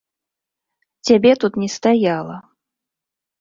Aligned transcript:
Цябе 1.07 1.33
тут 1.43 1.59
не 1.65 1.69
стаяла. 1.75 2.37